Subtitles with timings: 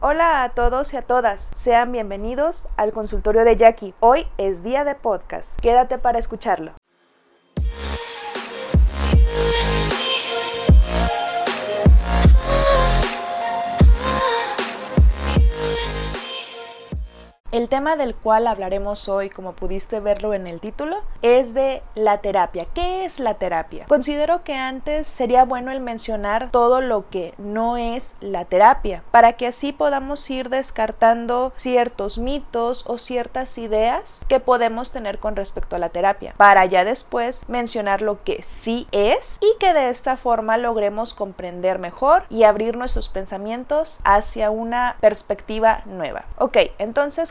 [0.00, 3.94] Hola a todos y a todas, sean bienvenidos al consultorio de Jackie.
[3.98, 6.77] Hoy es día de podcast, quédate para escucharlo.
[17.68, 22.22] El tema del cual hablaremos hoy, como pudiste verlo en el título, es de la
[22.22, 22.66] terapia.
[22.72, 23.84] ¿Qué es la terapia?
[23.88, 29.34] Considero que antes sería bueno el mencionar todo lo que no es la terapia, para
[29.34, 35.76] que así podamos ir descartando ciertos mitos o ciertas ideas que podemos tener con respecto
[35.76, 40.16] a la terapia, para ya después mencionar lo que sí es y que de esta
[40.16, 46.24] forma logremos comprender mejor y abrir nuestros pensamientos hacia una perspectiva nueva.
[46.38, 47.30] Ok, entonces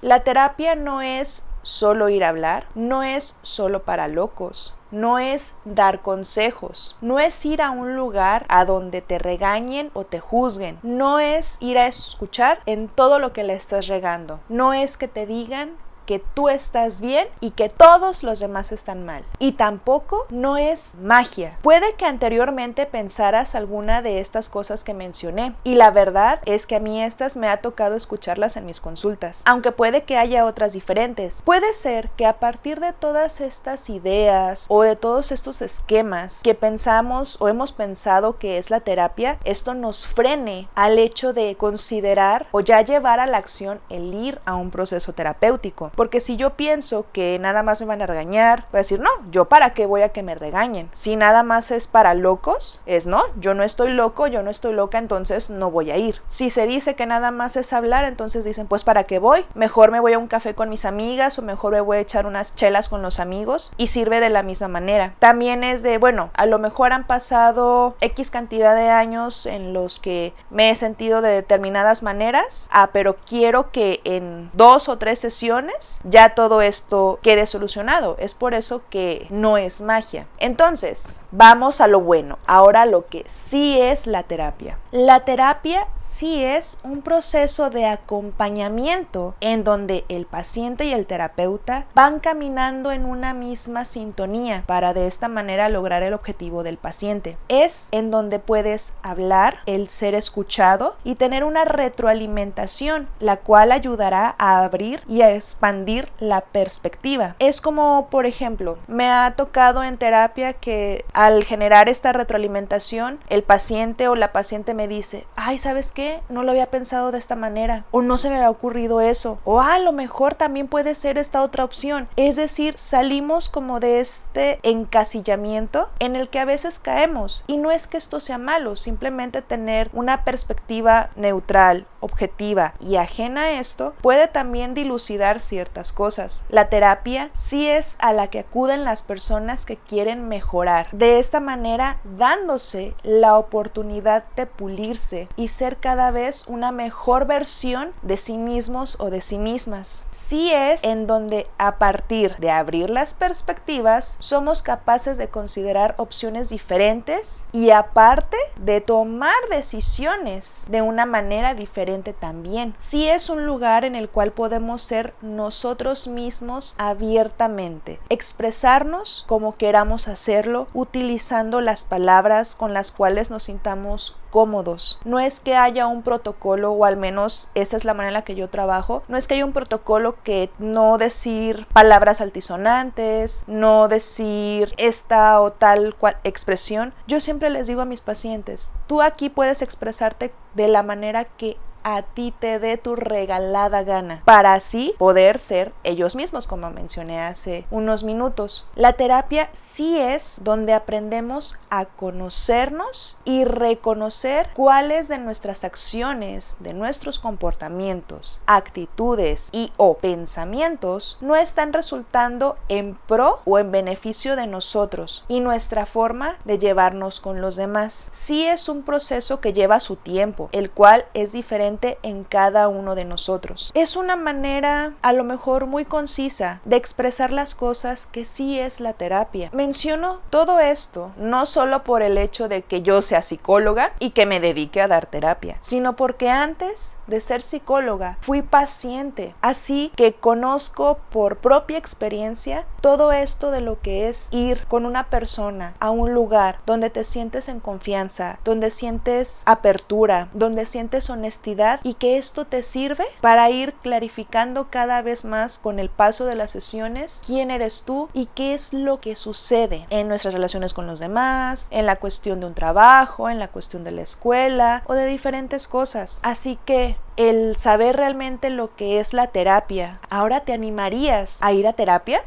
[0.00, 5.54] La terapia no es solo ir a hablar, no es solo para locos, no es
[5.64, 10.78] dar consejos, no es ir a un lugar a donde te regañen o te juzguen,
[10.82, 15.08] no es ir a escuchar en todo lo que le estás regando, no es que
[15.08, 19.24] te digan que tú estás bien y que todos los demás están mal.
[19.38, 21.56] Y tampoco no es magia.
[21.62, 26.76] Puede que anteriormente pensaras alguna de estas cosas que mencioné y la verdad es que
[26.76, 30.72] a mí estas me ha tocado escucharlas en mis consultas, aunque puede que haya otras
[30.72, 31.42] diferentes.
[31.42, 36.54] Puede ser que a partir de todas estas ideas o de todos estos esquemas que
[36.54, 42.46] pensamos o hemos pensado que es la terapia, esto nos frene al hecho de considerar
[42.52, 45.89] o ya llevar a la acción el ir a un proceso terapéutico.
[45.94, 49.10] Porque si yo pienso que nada más me van a regañar, voy a decir, no,
[49.30, 50.88] yo para qué voy a que me regañen.
[50.92, 54.72] Si nada más es para locos, es no, yo no estoy loco, yo no estoy
[54.74, 56.20] loca, entonces no voy a ir.
[56.26, 59.44] Si se dice que nada más es hablar, entonces dicen, pues para qué voy.
[59.54, 62.26] Mejor me voy a un café con mis amigas o mejor me voy a echar
[62.26, 65.14] unas chelas con los amigos y sirve de la misma manera.
[65.18, 69.98] También es de, bueno, a lo mejor han pasado X cantidad de años en los
[69.98, 75.18] que me he sentido de determinadas maneras, ah, pero quiero que en dos o tres
[75.18, 78.16] sesiones ya todo esto quede solucionado.
[78.18, 80.26] Es por eso que no es magia.
[80.38, 82.38] Entonces, vamos a lo bueno.
[82.46, 84.78] Ahora lo que sí es la terapia.
[84.90, 91.86] La terapia sí es un proceso de acompañamiento en donde el paciente y el terapeuta
[91.94, 97.36] van caminando en una misma sintonía para de esta manera lograr el objetivo del paciente.
[97.48, 104.34] Es en donde puedes hablar, el ser escuchado y tener una retroalimentación, la cual ayudará
[104.38, 105.69] a abrir y a expandir
[106.18, 107.36] la perspectiva.
[107.38, 113.42] Es como, por ejemplo, me ha tocado en terapia que al generar esta retroalimentación, el
[113.42, 116.20] paciente o la paciente me dice, ay, ¿sabes qué?
[116.28, 119.60] No lo había pensado de esta manera, o no se me había ocurrido eso, o
[119.60, 122.08] a lo mejor también puede ser esta otra opción.
[122.16, 127.44] Es decir, salimos como de este encasillamiento en el que a veces caemos.
[127.46, 133.42] Y no es que esto sea malo, simplemente tener una perspectiva neutral, objetiva y ajena
[133.42, 136.44] a esto puede también dilucidar ciertas cosas.
[136.48, 140.88] La terapia sí es a la que acuden las personas que quieren mejorar.
[140.92, 147.92] De esta manera, dándose la oportunidad de pulirse y ser cada vez una mejor versión
[148.02, 150.04] de sí mismos o de sí mismas.
[150.10, 156.48] Sí es en donde a partir de abrir las perspectivas somos capaces de considerar opciones
[156.48, 162.74] diferentes y aparte de tomar decisiones de una manera diferente también.
[162.78, 170.08] Sí es un lugar en el cual podemos ser nosotros mismos abiertamente, expresarnos como queramos
[170.08, 174.98] hacerlo, utilizando las palabras con las cuales nos sintamos cómodos.
[175.04, 178.24] No es que haya un protocolo, o al menos esa es la manera en la
[178.24, 183.88] que yo trabajo, no es que haya un protocolo que no decir palabras altisonantes, no
[183.88, 186.92] decir esta o tal cual expresión.
[187.06, 191.56] Yo siempre les digo a mis pacientes, tú aquí puedes expresarte de la manera que
[191.82, 197.20] a ti te dé tu regalada gana, para así poder ser ellos mismos, como mencioné
[197.20, 198.68] hace unos minutos.
[198.74, 199.48] La terapia
[199.80, 208.42] sí es donde aprendemos a conocernos y reconocer cuáles de nuestras acciones, de nuestros comportamientos,
[208.44, 215.40] actitudes y o pensamientos no están resultando en pro o en beneficio de nosotros y
[215.40, 218.10] nuestra forma de llevarnos con los demás.
[218.12, 222.94] Sí es un proceso que lleva su tiempo, el cual es diferente en cada uno
[222.94, 223.70] de nosotros.
[223.72, 228.80] Es una manera a lo mejor muy concisa de expresar las cosas que sí es
[228.80, 229.48] la terapia.
[229.70, 234.26] Menciono todo esto no solo por el hecho de que yo sea psicóloga y que
[234.26, 240.14] me dedique a dar terapia, sino porque antes de ser psicóloga fui paciente, así que
[240.14, 245.92] conozco por propia experiencia todo esto de lo que es ir con una persona a
[245.92, 252.18] un lugar donde te sientes en confianza, donde sientes apertura, donde sientes honestidad y que
[252.18, 257.22] esto te sirve para ir clarificando cada vez más con el paso de las sesiones
[257.24, 259.14] quién eres tú y qué es lo que
[259.52, 263.84] en nuestras relaciones con los demás, en la cuestión de un trabajo, en la cuestión
[263.84, 266.20] de la escuela o de diferentes cosas.
[266.22, 271.66] Así que el saber realmente lo que es la terapia, ¿ahora te animarías a ir
[271.66, 272.22] a terapia?